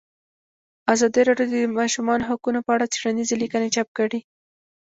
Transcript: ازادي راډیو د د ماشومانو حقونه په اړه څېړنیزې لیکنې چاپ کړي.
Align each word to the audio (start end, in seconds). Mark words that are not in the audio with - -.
ازادي 0.93 1.21
راډیو 1.29 1.49
د 1.51 1.53
د 1.69 1.73
ماشومانو 1.79 2.27
حقونه 2.29 2.59
په 2.63 2.71
اړه 2.75 2.91
څېړنیزې 2.93 3.35
لیکنې 3.43 3.69
چاپ 3.75 3.89
کړي. 3.97 4.19